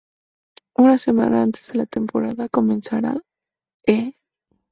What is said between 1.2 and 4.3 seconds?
antes que la temporada comenzara, E!